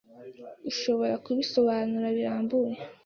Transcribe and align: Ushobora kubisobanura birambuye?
Ushobora 0.69 1.15
kubisobanura 1.25 2.07
birambuye? 2.17 2.75